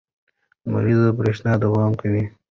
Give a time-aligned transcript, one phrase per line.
[0.69, 2.23] لمریزه برېښنا دوام کوي.